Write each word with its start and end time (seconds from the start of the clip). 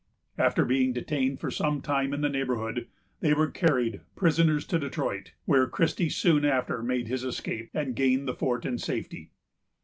After 0.39 0.65
being 0.65 0.93
detained 0.93 1.39
for 1.39 1.51
some 1.51 1.79
time 1.79 2.11
in 2.11 2.21
the 2.21 2.27
neighborhood, 2.29 2.87
they 3.19 3.35
were 3.35 3.51
carried 3.51 4.01
prisoners 4.15 4.65
to 4.65 4.79
Detroit, 4.79 5.33
where 5.45 5.67
Christie 5.67 6.09
soon 6.09 6.43
after 6.43 6.81
made 6.81 7.07
his 7.07 7.23
escape, 7.23 7.69
and 7.71 7.95
gained 7.95 8.27
the 8.27 8.33
fort 8.33 8.65
in 8.65 8.79
safety. 8.79 9.29